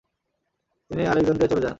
তিনি 0.91 1.01
আলেক্সান্দ্রিয়া 1.07 1.51
চলে 1.51 1.61
যান। 1.61 1.69